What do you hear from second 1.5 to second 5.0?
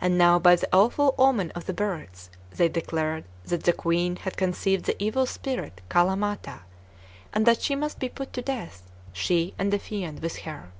of the birds, they declared that the Queen had conceived the